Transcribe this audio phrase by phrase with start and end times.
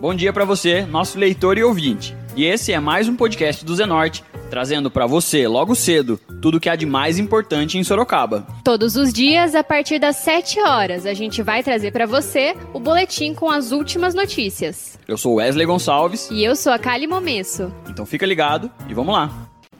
[0.00, 2.14] Bom dia para você, nosso leitor e ouvinte.
[2.36, 6.60] E esse é mais um podcast do Zenorte, trazendo para você, logo cedo, tudo o
[6.60, 8.46] que há de mais importante em Sorocaba.
[8.64, 12.80] Todos os dias, a partir das 7 horas, a gente vai trazer para você o
[12.80, 14.98] boletim com as últimas notícias.
[15.06, 16.28] Eu sou Wesley Gonçalves.
[16.30, 17.72] E eu sou a Kali Momesso.
[17.88, 19.30] Então fica ligado e vamos lá.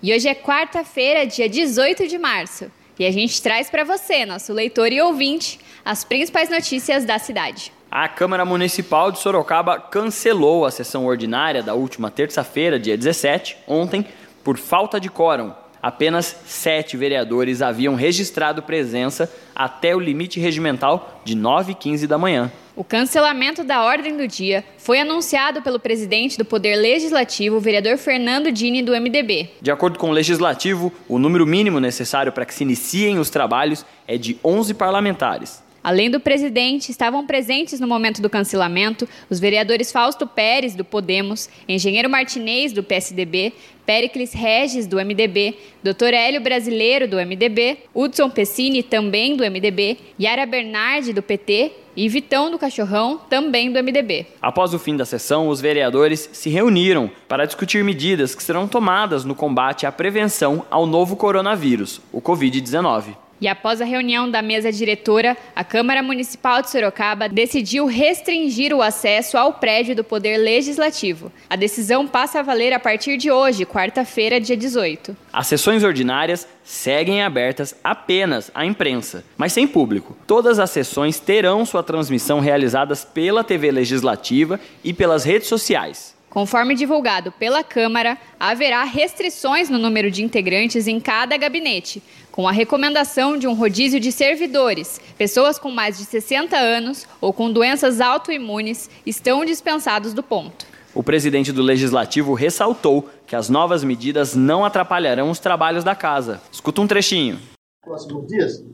[0.00, 2.70] E hoje é quarta-feira, dia 18 de março.
[2.98, 7.72] E a gente traz para você, nosso leitor e ouvinte, as principais notícias da cidade.
[7.90, 14.06] A Câmara Municipal de Sorocaba cancelou a sessão ordinária da última terça-feira, dia 17, ontem,
[14.42, 15.52] por falta de quórum.
[15.82, 22.18] Apenas sete vereadores haviam registrado presença até o limite regimental de 9 h 15 da
[22.18, 22.52] manhã.
[22.76, 27.98] O cancelamento da ordem do dia foi anunciado pelo presidente do Poder Legislativo, o vereador
[27.98, 29.50] Fernando Dini, do MDB.
[29.60, 33.84] De acordo com o legislativo, o número mínimo necessário para que se iniciem os trabalhos
[34.06, 35.62] é de 11 parlamentares.
[35.82, 41.48] Além do presidente, estavam presentes no momento do cancelamento os vereadores Fausto Pérez, do Podemos,
[41.66, 43.52] Engenheiro Martinez, do PSDB,
[43.86, 46.12] Pericles Regis, do MDB, Dr.
[46.12, 52.50] Hélio Brasileiro, do MDB, Hudson Pessini, também do MDB, Yara Bernardi, do PT e Vitão
[52.50, 54.26] do Cachorrão, também do MDB.
[54.40, 59.24] Após o fim da sessão, os vereadores se reuniram para discutir medidas que serão tomadas
[59.24, 63.16] no combate à prevenção ao novo coronavírus, o Covid-19.
[63.40, 68.82] E após a reunião da mesa diretora, a Câmara Municipal de Sorocaba decidiu restringir o
[68.82, 71.32] acesso ao prédio do Poder Legislativo.
[71.48, 75.16] A decisão passa a valer a partir de hoje, quarta-feira, dia 18.
[75.32, 80.14] As sessões ordinárias seguem abertas apenas à imprensa, mas sem público.
[80.26, 86.14] Todas as sessões terão sua transmissão realizadas pela TV Legislativa e pelas redes sociais.
[86.30, 92.00] Conforme divulgado pela Câmara, haverá restrições no número de integrantes em cada gabinete,
[92.40, 94.98] com a recomendação de um rodízio de servidores.
[95.18, 100.64] Pessoas com mais de 60 anos ou com doenças autoimunes estão dispensados do ponto.
[100.94, 106.40] O presidente do Legislativo ressaltou que as novas medidas não atrapalharão os trabalhos da casa.
[106.50, 107.38] Escuta um trechinho.
[107.84, 108.64] Próximos dias,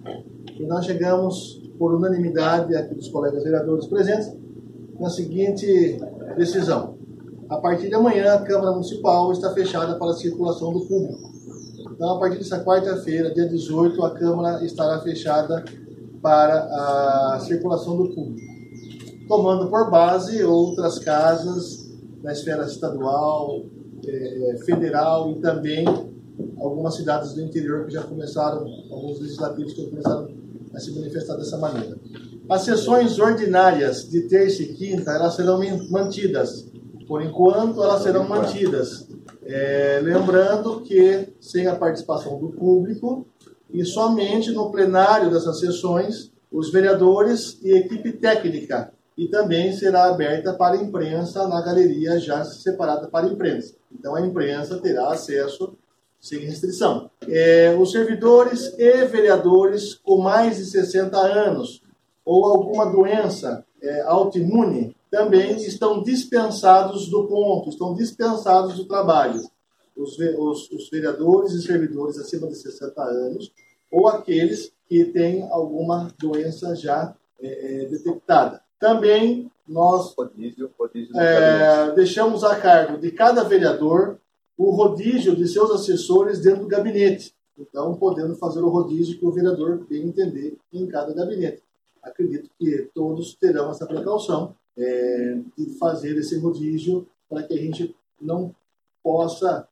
[0.60, 4.28] e nós chegamos, por unanimidade aqui dos colegas vereadores presentes,
[5.00, 5.66] na seguinte
[6.36, 6.96] decisão
[7.48, 11.35] a partir de amanhã, a Câmara Municipal está fechada para a circulação do público.
[11.96, 15.64] Então, a partir dessa quarta-feira, dia 18, a Câmara estará fechada
[16.20, 16.64] para
[17.34, 18.46] a circulação do público,
[19.26, 21.90] tomando por base outras casas
[22.22, 23.64] na esfera estadual,
[24.06, 25.86] eh, federal e também
[26.58, 30.28] algumas cidades do interior que já começaram, alguns legislativos que já começaram
[30.74, 31.96] a se manifestar dessa maneira.
[32.46, 35.58] As sessões ordinárias de terça e quinta elas serão
[35.88, 36.66] mantidas
[37.06, 39.05] por enquanto, elas serão mantidas.
[39.48, 43.26] É, lembrando que sem a participação do público
[43.70, 48.92] e somente no plenário dessas sessões, os vereadores e equipe técnica.
[49.16, 53.74] E também será aberta para a imprensa na galeria já separada para a imprensa.
[53.92, 55.76] Então a imprensa terá acesso
[56.20, 57.08] sem restrição.
[57.28, 61.82] É, os servidores e vereadores com mais de 60 anos
[62.24, 69.40] ou alguma doença é, autoimune também estão dispensados do ponto, estão dispensados do trabalho.
[69.96, 73.50] Os, os, os vereadores e servidores acima de 60 anos
[73.90, 78.60] ou aqueles que têm alguma doença já é, é, detectada.
[78.78, 84.18] Também nós rodízio, rodízio é, deixamos a cargo de cada vereador
[84.54, 87.34] o rodízio de seus assessores dentro do gabinete.
[87.58, 91.62] Então, podendo fazer o rodízio que o vereador bem entender em cada gabinete.
[92.02, 97.94] Acredito que todos terão essa precaução é, de fazer esse rodízio para que a gente
[98.20, 98.54] não
[99.02, 99.66] possa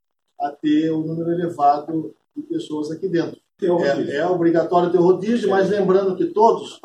[0.61, 3.39] ter um número elevado de pessoas aqui dentro.
[3.63, 6.81] É, é, obrigatório ter rodízio, mas lembrando que todos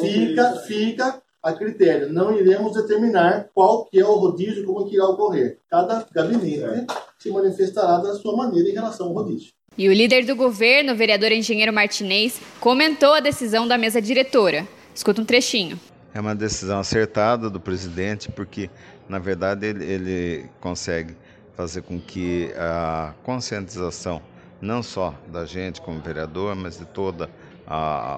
[0.00, 2.12] fica, fica a critério.
[2.12, 5.58] Não iremos determinar qual que é o rodízio, como que irá ocorrer.
[5.70, 6.86] Cada gabinete é.
[7.18, 9.52] se manifestará da sua maneira em relação ao rodízio.
[9.76, 14.66] E o líder do governo, o vereador engenheiro Martinez, comentou a decisão da mesa diretora.
[14.92, 15.78] Escuta um trechinho.
[16.14, 18.70] É uma decisão acertada do presidente, porque,
[19.08, 21.14] na verdade, ele, ele consegue
[21.54, 24.22] fazer com que a conscientização,
[24.60, 27.28] não só da gente como vereador, mas de todos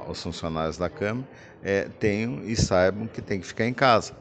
[0.08, 1.26] os funcionários da Câmara,
[1.62, 4.12] é, tenham e saibam que tem que ficar em casa.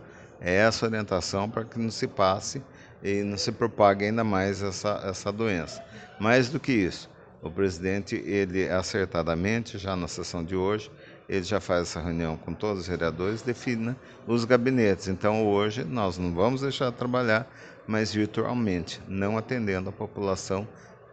[0.41, 2.61] É essa orientação para que não se passe
[3.03, 5.83] e não se propague ainda mais essa, essa doença.
[6.19, 7.09] Mais do que isso,
[7.41, 10.89] o presidente, ele acertadamente, já na sessão de hoje,
[11.29, 13.95] ele já faz essa reunião com todos os vereadores, define
[14.25, 15.07] os gabinetes.
[15.07, 17.47] Então hoje nós não vamos deixar de trabalhar,
[17.87, 20.67] mas virtualmente, não atendendo a população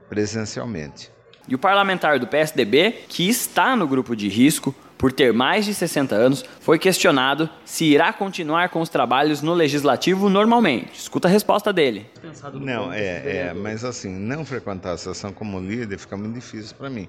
[0.08, 1.12] presencialmente.
[1.46, 5.74] E o parlamentar do PSDB, que está no grupo de risco por ter mais de
[5.74, 10.98] 60 anos, foi questionado se irá continuar com os trabalhos no legislativo normalmente.
[10.98, 12.10] Escuta a resposta dele.
[12.54, 16.88] Não, é, é mas assim, não frequentar a sessão como líder fica muito difícil para
[16.88, 17.06] mim.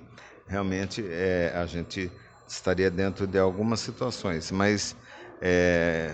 [0.48, 2.12] Realmente, é, a gente
[2.48, 4.96] estaria dentro de algumas situações, mas
[5.42, 6.14] é,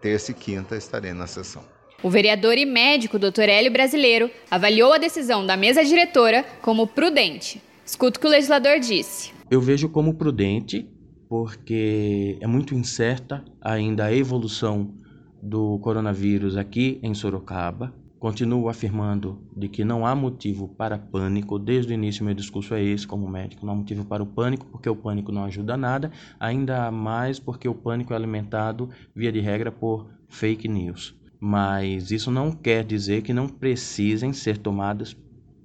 [0.00, 1.62] terça e quinta estarei na sessão.
[2.02, 3.48] O vereador e médico Dr.
[3.48, 7.62] Hélio Brasileiro avaliou a decisão da mesa diretora como prudente.
[7.84, 9.32] Escuta o que o legislador disse.
[9.50, 10.88] Eu vejo como prudente
[11.28, 14.94] porque é muito incerta ainda a evolução
[15.42, 17.94] do coronavírus aqui em Sorocaba.
[18.24, 21.58] Continuo afirmando de que não há motivo para pânico.
[21.58, 24.64] Desde o início meu discurso é esse, como médico, não há motivo para o pânico,
[24.64, 26.10] porque o pânico não ajuda nada,
[26.40, 31.14] ainda mais porque o pânico é alimentado via de regra por fake news.
[31.38, 35.14] Mas isso não quer dizer que não precisem ser tomadas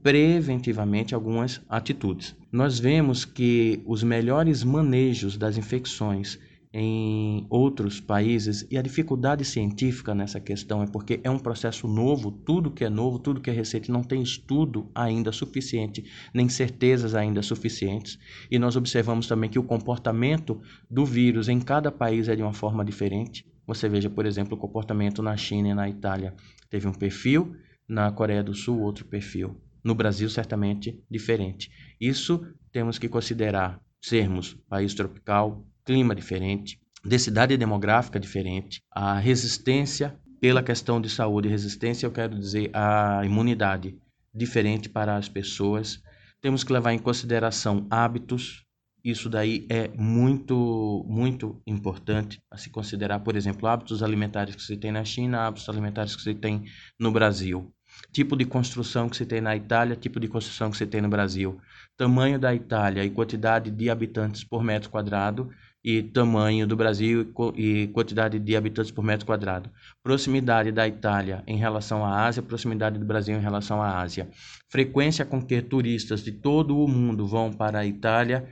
[0.03, 2.35] preventivamente algumas atitudes.
[2.51, 6.38] Nós vemos que os melhores manejos das infecções
[6.71, 12.31] em outros países e a dificuldade científica nessa questão é porque é um processo novo,
[12.31, 17.16] tudo que é novo, tudo que é recente não tem estudo ainda suficiente, nem certezas
[17.16, 18.19] ainda suficientes.
[18.51, 22.54] E nós observamos também que o comportamento do vírus em cada país é de uma
[22.54, 23.45] forma diferente.
[23.66, 26.36] Você veja, por exemplo, o comportamento na China e na Itália
[26.69, 27.56] teve um perfil,
[27.88, 29.60] na Coreia do Sul outro perfil.
[29.83, 31.71] No Brasil, certamente diferente.
[32.00, 40.62] Isso temos que considerar sermos país tropical, clima diferente, densidade demográfica diferente, a resistência pela
[40.62, 43.97] questão de saúde, resistência eu quero dizer a imunidade
[44.31, 46.00] diferente para as pessoas.
[46.39, 48.63] Temos que levar em consideração hábitos.
[49.03, 54.77] Isso daí é muito, muito importante a se considerar, por exemplo, hábitos alimentares que se
[54.77, 56.65] tem na China, hábitos alimentares que se tem
[57.00, 57.74] no Brasil.
[58.12, 61.09] Tipo de construção que se tem na Itália, tipo de construção que se tem no
[61.09, 61.59] Brasil.
[61.97, 65.50] Tamanho da Itália e quantidade de habitantes por metro quadrado
[65.83, 69.69] e tamanho do Brasil e quantidade de habitantes por metro quadrado.
[70.03, 74.29] Proximidade da Itália em relação à Ásia, proximidade do Brasil em relação à Ásia.
[74.69, 78.47] Frequência com que turistas de todo o mundo vão para a Itália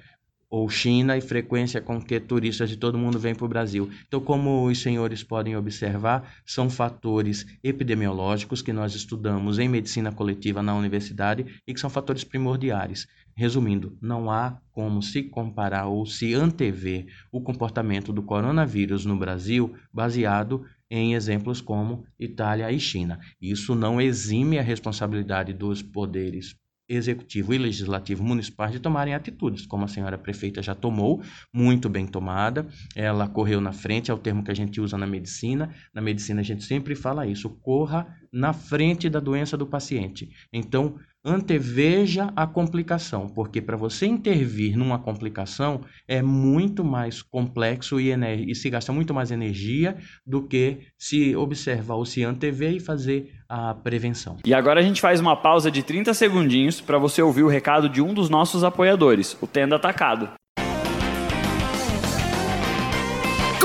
[0.49, 3.89] ou China e frequência com que turistas de todo mundo vêm para o Brasil.
[4.07, 10.63] Então, como os senhores podem observar, são fatores epidemiológicos que nós estudamos em medicina coletiva
[10.63, 13.07] na universidade e que são fatores primordiais.
[13.37, 19.75] Resumindo, não há como se comparar ou se antever o comportamento do coronavírus no Brasil
[19.93, 23.19] baseado em exemplos como Itália e China.
[23.39, 26.55] Isso não exime a responsabilidade dos poderes
[26.89, 31.21] executivo e legislativo municipais de tomarem atitudes, como a senhora prefeita já tomou,
[31.53, 35.05] muito bem tomada, ela correu na frente, é o termo que a gente usa na
[35.05, 35.73] medicina.
[35.93, 40.29] Na medicina a gente sempre fala isso, corra na frente da doença do paciente.
[40.51, 48.11] Então, anteveja a complicação, porque para você intervir numa complicação é muito mais complexo e,
[48.13, 53.33] e, se gasta muito mais energia do que se observar ou se antever e fazer
[53.49, 54.37] a prevenção.
[54.45, 57.89] E agora a gente faz uma pausa de 30 segundinhos para você ouvir o recado
[57.89, 60.29] de um dos nossos apoiadores, o Tenda Atacado.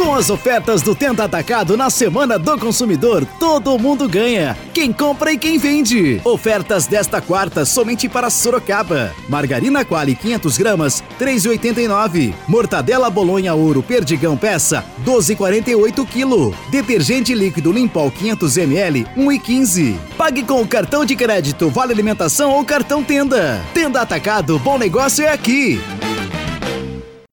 [0.03, 4.59] Com as ofertas do Tenda Atacado na Semana do Consumidor, todo mundo ganha.
[4.75, 6.21] Quem compra e quem vende.
[6.25, 9.13] Ofertas desta quarta somente para Sorocaba.
[9.29, 12.35] Margarina Quali 500 gramas, 3,89.
[12.49, 16.53] Mortadela Bolonha Ouro Perdigão peça, 12,48 kg.
[16.69, 19.97] Detergente líquido Limpol 500 ml, 1,15.
[20.19, 23.63] Pague com o cartão de crédito Vale Alimentação ou cartão Tenda.
[23.73, 25.81] Tenda Atacado, bom negócio é aqui.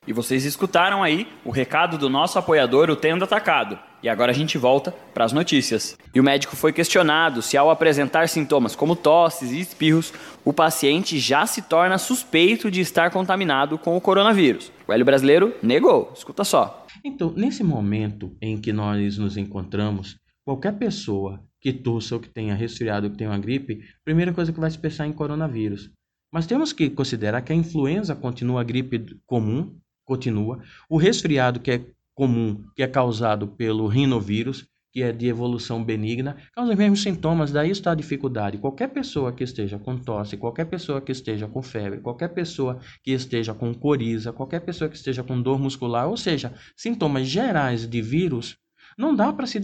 [0.10, 3.78] E vocês escutaram aí o recado do nosso apoiador, o Tendo Atacado.
[4.02, 5.96] E agora a gente volta para as notícias.
[6.16, 10.12] E o médico foi questionado se, ao apresentar sintomas como tosses e espirros,
[10.44, 14.72] o paciente já se torna suspeito de estar contaminado com o coronavírus.
[14.88, 16.12] O Hélio Brasileiro negou.
[16.16, 16.88] Escuta só.
[17.06, 22.56] Então, nesse momento em que nós nos encontramos, qualquer pessoa que tossa ou que tenha
[22.56, 25.92] resfriado ou que tenha uma gripe, primeira coisa que vai se pensar em coronavírus.
[26.34, 29.78] Mas temos que considerar que a influenza continua a gripe comum,
[30.10, 30.60] continua.
[30.90, 31.86] O resfriado, que é
[32.16, 37.52] comum, que é causado pelo rinovírus, que é de evolução benigna, causa os mesmos sintomas,
[37.52, 38.58] daí está a dificuldade.
[38.58, 43.12] Qualquer pessoa que esteja com tosse, qualquer pessoa que esteja com febre, qualquer pessoa que
[43.12, 48.02] esteja com coriza, qualquer pessoa que esteja com dor muscular, ou seja, sintomas gerais de
[48.02, 48.58] vírus,
[48.98, 49.60] não dá para se,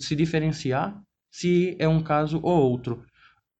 [0.00, 3.04] se diferenciar se é um caso ou outro.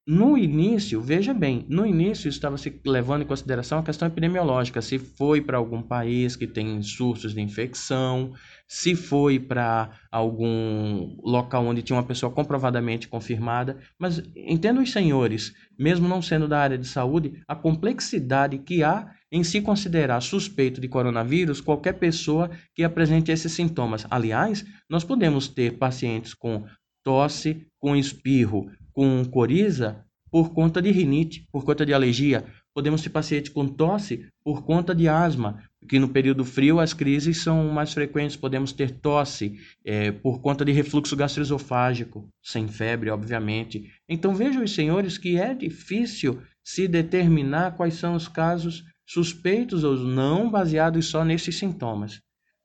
[0.06, 4.98] No início, veja bem, no início estava se levando em consideração a questão epidemiológica, se
[4.98, 8.34] foi para algum país que tem surtos de infecção,
[8.68, 13.78] se foi para algum local onde tinha uma pessoa comprovadamente confirmada.
[13.98, 19.10] Mas entendo os senhores, mesmo não sendo da área de saúde, a complexidade que há
[19.32, 24.06] em se considerar suspeito de coronavírus qualquer pessoa que apresente esses sintomas.
[24.10, 26.66] Aliás, nós podemos ter pacientes com
[27.02, 32.44] tosse, com espirro, com coriza por conta de rinite, por conta de alergia.
[32.74, 37.38] Podemos ter paciente com tosse por conta de asma, que no período frio as crises
[37.38, 38.34] são mais frequentes.
[38.34, 43.92] Podemos ter tosse é, por conta de refluxo gastroesofágico, sem febre, obviamente.
[44.08, 50.50] Então vejam senhores que é difícil se determinar quais são os casos suspeitos ou não
[50.50, 52.23] baseados só nesses sintomas.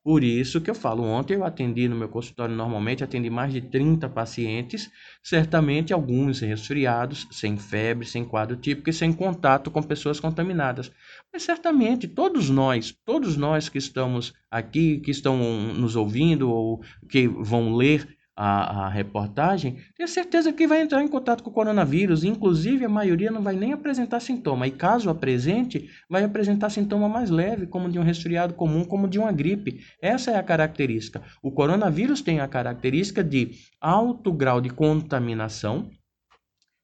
[0.09, 3.61] Por isso que eu falo, ontem eu atendi no meu consultório normalmente, atendi mais de
[3.61, 4.89] 30 pacientes,
[5.21, 10.91] certamente alguns resfriados, sem febre, sem quadro típico e sem contato com pessoas contaminadas.
[11.31, 15.37] Mas certamente todos nós, todos nós que estamos aqui, que estão
[15.75, 21.10] nos ouvindo ou que vão ler a, a, reportagem, tenho certeza que vai entrar em
[21.10, 22.24] contato com o coronavírus.
[22.24, 24.65] Inclusive, a maioria não vai nem apresentar sintoma.
[24.65, 29.19] E caso apresente, vai apresentar sintoma mais leve, como de um resfriado comum, como de
[29.19, 29.81] uma gripe.
[30.01, 31.22] Essa é a característica.
[31.43, 35.89] O coronavírus tem a característica de alto grau de contaminação,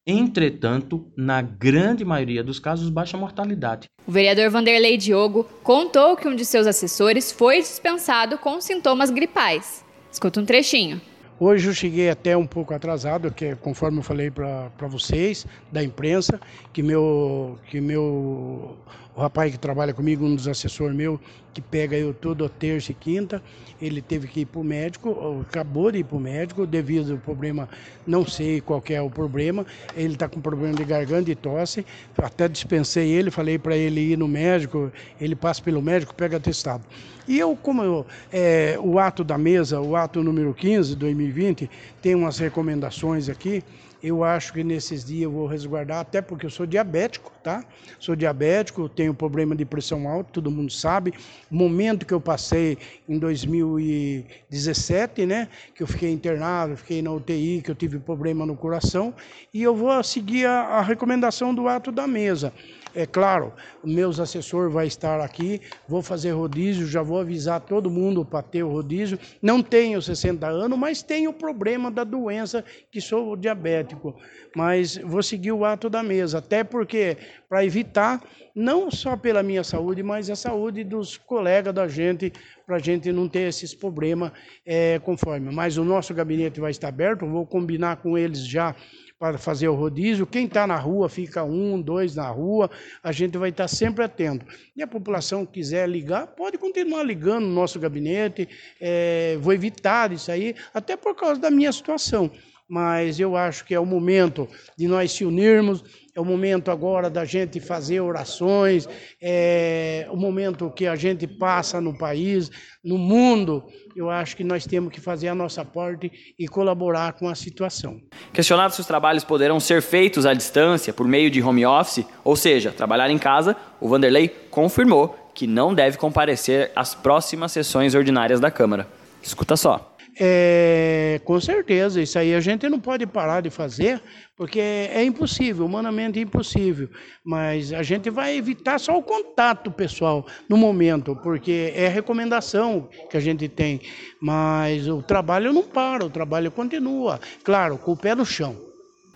[0.08, 3.88] Entretanto, na grande maioria dos casos, baixa mortalidade.
[4.06, 9.84] O vereador Vanderlei Diogo contou que um de seus assessores foi dispensado com sintomas gripais.
[10.12, 11.02] Escuta um trechinho.
[11.38, 16.39] Hoje eu cheguei até um pouco atrasado, que conforme eu falei para vocês, da imprensa,
[16.72, 18.77] que meu, que meu
[19.15, 21.20] o rapaz que trabalha comigo, um dos assessores meu,
[21.54, 23.42] que pega eu toda terça e quinta,
[23.82, 27.18] ele teve que ir para o médico, acabou de ir para o médico, devido ao
[27.18, 27.70] problema,
[28.06, 29.65] não sei qual é o problema,
[29.96, 31.86] ele está com problema de garganta e tosse,
[32.18, 36.84] até dispensei ele, falei para ele ir no médico, ele passa pelo médico, pega atestado.
[37.27, 41.70] E eu, como eu, é, o ato da mesa, o ato número 15 de 2020,
[42.01, 43.63] tem umas recomendações aqui,
[44.03, 47.65] eu acho que nesses dias eu vou resguardar, até porque eu sou diabético, tá?
[48.00, 51.12] Sou diabético, tenho problema de pressão alta, todo mundo sabe.
[51.50, 52.77] Momento que eu passei
[53.10, 55.48] em 2017, né?
[55.74, 59.12] Que eu fiquei internado, fiquei na UTI, que eu tive problema no coração.
[59.51, 62.53] E eu vou seguir a, a recomendação do ato da mesa.
[62.96, 63.52] É claro,
[63.84, 68.64] meus assessores vai estar aqui, vou fazer rodízio, já vou avisar todo mundo para ter
[68.64, 69.20] o rodízio.
[69.42, 74.16] Não tenho 60 anos, mas tenho o problema da doença, que sou diabético.
[74.56, 77.18] Mas vou seguir o ato da mesa, até porque
[77.50, 78.24] para evitar,
[78.56, 82.32] não só pela minha saúde, mas a saúde dos colegas da gente,
[82.66, 84.32] para a gente não ter esses problemas
[84.66, 85.54] é, conforme.
[85.54, 88.74] Mas o nosso gabinete vai estar aberto, vou combinar com eles já
[89.17, 90.27] para fazer o rodízio.
[90.27, 92.69] Quem está na rua fica um, dois na rua.
[93.01, 94.45] A gente vai estar sempre atento.
[94.75, 98.48] E a população quiser ligar, pode continuar ligando no nosso gabinete.
[98.79, 102.29] É, vou evitar isso aí, até por causa da minha situação.
[102.67, 105.84] Mas eu acho que é o momento de nós se unirmos,
[106.15, 108.88] é o momento agora da gente fazer orações,
[109.22, 112.50] é o momento que a gente passa no país,
[112.81, 117.27] no mundo, eu acho que nós temos que fazer a nossa parte e colaborar com
[117.27, 118.00] a situação.
[118.31, 122.38] Questionado se os trabalhos poderão ser feitos à distância, por meio de home office, ou
[122.38, 128.39] seja, trabalhar em casa, o Vanderlei confirmou que não deve comparecer às próximas sessões ordinárias
[128.39, 128.88] da Câmara.
[129.22, 129.95] Escuta só.
[130.17, 134.01] É, com certeza, isso aí a gente não pode parar de fazer,
[134.38, 136.89] porque é impossível, humanamente impossível.
[137.24, 143.17] Mas a gente vai evitar só o contato pessoal no momento, porque é recomendação que
[143.17, 143.81] a gente tem.
[144.22, 148.55] Mas o trabalho não para, o trabalho continua, claro, com o pé no chão.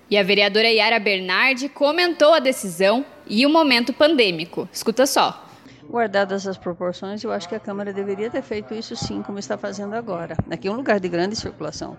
[0.10, 4.68] E a vereadora Yara Bernardi comentou a decisão e o momento pandêmico.
[4.74, 5.49] Escuta só.
[5.90, 9.58] Guardadas as proporções, eu acho que a Câmara deveria ter feito isso sim, como está
[9.58, 10.38] fazendo agora.
[10.52, 11.98] Aqui é um lugar de grande circulação.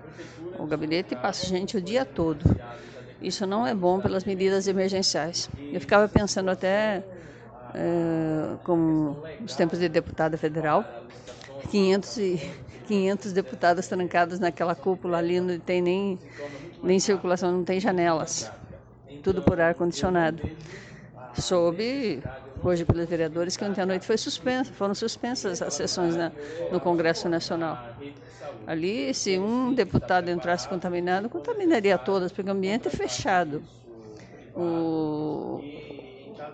[0.60, 2.44] O gabinete passa gente o dia todo.
[3.20, 5.50] Isso não é bom pelas medidas emergenciais.
[5.72, 7.02] Eu ficava pensando até
[7.74, 10.84] é, com os tempos de deputada federal,
[11.68, 12.50] 500, e,
[12.86, 16.18] 500 deputados trancados naquela cúpula ali, não tem nem,
[16.80, 18.52] nem circulação, não tem janelas.
[19.20, 20.48] Tudo por ar-condicionado.
[21.34, 22.22] Soube
[22.62, 26.30] hoje pelos vereadores que ontem à noite suspensa, foram suspensas as sessões na,
[26.70, 27.78] no Congresso Nacional.
[28.66, 33.62] Ali, se um deputado entrasse contaminado, contaminaria todas, porque o ambiente é fechado.
[34.54, 35.60] O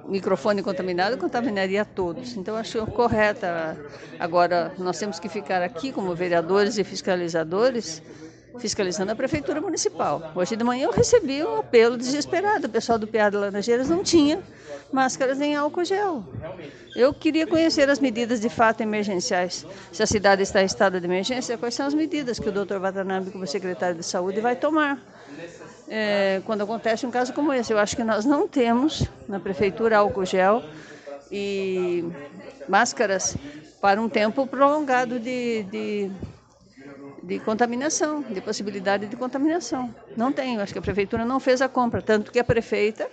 [0.09, 2.37] microfone contaminado contaminaria todos.
[2.37, 3.77] Então, acho correta.
[4.19, 8.03] Agora, nós temos que ficar aqui como vereadores e fiscalizadores
[8.59, 10.33] fiscalizando a prefeitura municipal.
[10.35, 12.67] Hoje de manhã eu recebi um apelo desesperado.
[12.67, 14.43] O pessoal do PA de Laranjeiras não tinha
[14.93, 16.25] máscaras nem álcool gel.
[16.95, 19.67] Eu queria conhecer as medidas de fato emergenciais.
[19.93, 22.79] Se a cidade está em estado de emergência, quais são as medidas que o Dr.
[22.79, 25.03] Watanabe, como secretário de saúde, vai tomar?
[25.89, 29.99] É, quando acontece um caso como esse, eu acho que nós não temos na prefeitura
[29.99, 30.65] álcool gel
[31.31, 32.05] e
[32.69, 33.37] máscaras
[33.81, 36.11] para um tempo prolongado de, de
[37.27, 39.93] de contaminação, de possibilidade de contaminação.
[40.17, 43.11] Não tem, acho que a prefeitura não fez a compra, tanto que a prefeita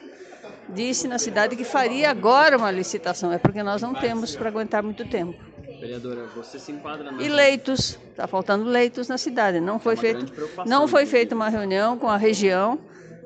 [0.70, 4.84] disse na cidade que faria agora uma licitação, é porque nós não temos para aguentar
[4.84, 5.34] muito tempo.
[5.80, 7.22] Vereadora, você se enquadra na...
[7.22, 9.60] E leitos, está faltando leitos na cidade.
[9.60, 10.32] Não foi feito,
[10.66, 12.80] não foi feita uma reunião com a região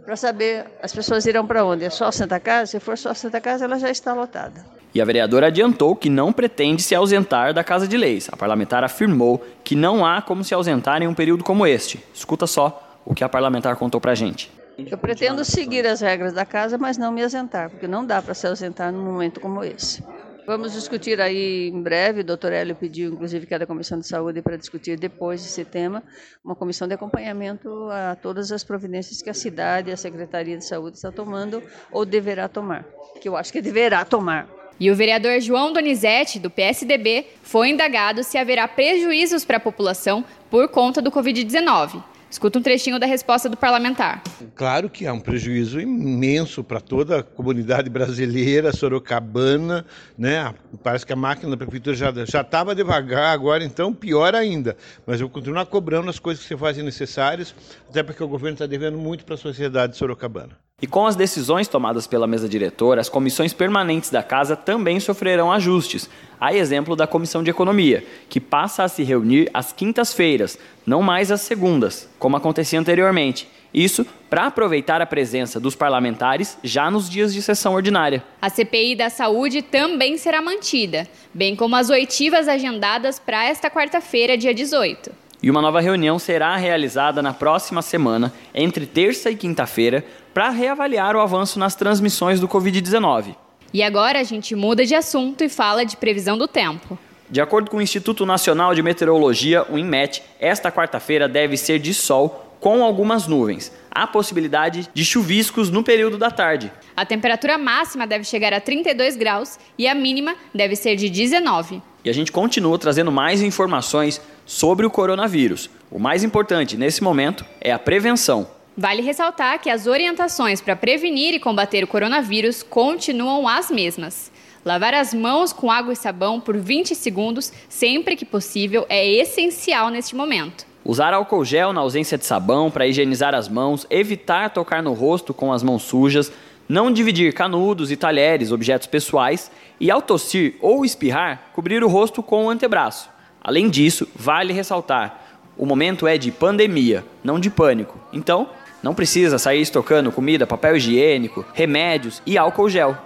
[0.06, 1.84] para saber as pessoas irão para onde.
[1.84, 2.72] É só Santa Casa?
[2.72, 4.77] Se for só Santa Casa, ela já está lotada.
[4.98, 8.30] E a vereadora adiantou que não pretende se ausentar da Casa de Leis.
[8.32, 12.04] A parlamentar afirmou que não há como se ausentar em um período como este.
[12.12, 14.52] Escuta só o que a parlamentar contou para a gente.
[14.76, 18.34] Eu pretendo seguir as regras da casa, mas não me ausentar, porque não dá para
[18.34, 20.04] se ausentar num momento como esse.
[20.48, 24.08] Vamos discutir aí em breve, o doutor Hélio pediu, inclusive, que é da Comissão de
[24.08, 26.02] Saúde, para discutir depois desse tema,
[26.44, 30.66] uma comissão de acompanhamento a todas as providências que a cidade e a Secretaria de
[30.66, 31.62] Saúde está tomando
[31.92, 32.84] ou deverá tomar,
[33.22, 34.57] que eu acho que deverá tomar.
[34.80, 40.24] E o vereador João Donizete, do PSDB, foi indagado se haverá prejuízos para a população
[40.50, 42.04] por conta do Covid-19.
[42.30, 44.22] Escuta um trechinho da resposta do parlamentar.
[44.54, 49.86] Claro que há um prejuízo imenso para toda a comunidade brasileira, sorocabana,
[50.18, 50.54] né?
[50.84, 54.76] Parece que a máquina da prefeitura já já estava devagar, agora então pior ainda.
[55.06, 57.56] Mas eu vou continuar cobrando as coisas que se fazem necessárias,
[57.90, 60.67] até porque o governo está devendo muito para a sociedade sorocabana.
[60.80, 65.52] E com as decisões tomadas pela mesa diretora, as comissões permanentes da casa também sofrerão
[65.52, 66.08] ajustes.
[66.40, 70.56] Há exemplo da Comissão de Economia, que passa a se reunir às quintas-feiras,
[70.86, 73.50] não mais às segundas, como acontecia anteriormente.
[73.74, 78.24] Isso para aproveitar a presença dos parlamentares já nos dias de sessão ordinária.
[78.40, 84.38] A CPI da Saúde também será mantida, bem como as oitivas agendadas para esta quarta-feira,
[84.38, 85.26] dia 18.
[85.42, 91.16] E uma nova reunião será realizada na próxima semana, entre terça e quinta-feira, para reavaliar
[91.16, 93.36] o avanço nas transmissões do Covid-19.
[93.74, 96.98] E agora a gente muda de assunto e fala de previsão do tempo.
[97.30, 101.94] De acordo com o Instituto Nacional de Meteorologia, o INMET, esta quarta-feira deve ser de
[101.94, 103.72] sol com algumas nuvens.
[103.92, 106.72] Há possibilidade de chuviscos no período da tarde.
[106.96, 111.82] A temperatura máxima deve chegar a 32 graus e a mínima deve ser de 19.
[112.04, 115.70] E a gente continua trazendo mais informações sobre o coronavírus.
[115.92, 118.48] O mais importante nesse momento é a prevenção.
[118.76, 124.32] Vale ressaltar que as orientações para prevenir e combater o coronavírus continuam as mesmas.
[124.64, 129.90] Lavar as mãos com água e sabão por 20 segundos, sempre que possível, é essencial
[129.90, 130.66] neste momento.
[130.84, 135.34] Usar álcool gel na ausência de sabão para higienizar as mãos, evitar tocar no rosto
[135.34, 136.32] com as mãos sujas,
[136.70, 142.22] não dividir canudos e talheres, objetos pessoais, e ao tossir ou espirrar, cobrir o rosto
[142.22, 143.17] com o antebraço.
[143.48, 145.22] Além disso, vale ressaltar:
[145.58, 147.98] o momento é de pandemia, não de pânico.
[148.12, 148.50] Então,
[148.84, 152.98] não precisa sair estocando comida, papel higiênico, remédios e álcool gel.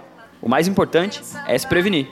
[0.42, 2.08] O mais importante é se prevenir.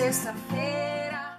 [0.00, 1.38] Sexta-feira.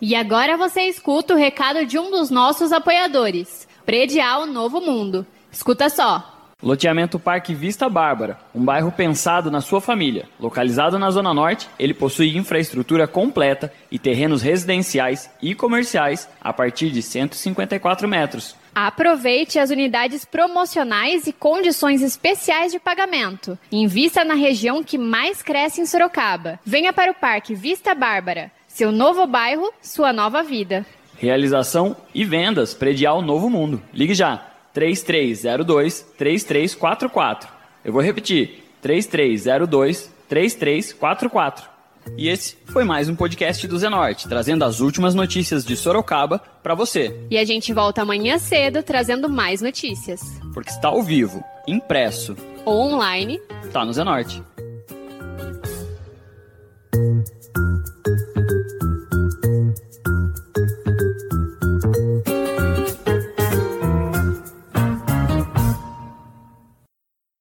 [0.00, 5.26] E agora você escuta o recado de um dos nossos apoiadores, Predial Novo Mundo.
[5.50, 6.36] Escuta só.
[6.62, 10.28] Loteamento Parque Vista Bárbara, um bairro pensado na sua família.
[10.38, 16.90] Localizado na Zona Norte, ele possui infraestrutura completa e terrenos residenciais e comerciais a partir
[16.90, 18.54] de 154 metros.
[18.86, 23.58] Aproveite as unidades promocionais e condições especiais de pagamento.
[23.70, 26.58] Invista na região que mais cresce em Sorocaba.
[26.64, 28.50] Venha para o Parque Vista Bárbara.
[28.66, 30.86] Seu novo bairro, sua nova vida.
[31.18, 33.82] Realização e vendas Predial Novo Mundo.
[33.92, 34.46] Ligue já.
[34.72, 37.50] 3302 3344.
[37.84, 38.64] Eu vou repetir.
[38.80, 41.68] 3302 3344.
[42.16, 46.74] E esse foi mais um podcast do Zenorte, trazendo as últimas notícias de Sorocaba para
[46.74, 47.18] você.
[47.30, 50.20] E a gente volta amanhã cedo trazendo mais notícias.
[50.52, 53.40] Porque está ao vivo, impresso ou online,
[53.72, 54.42] tá no Zenorte.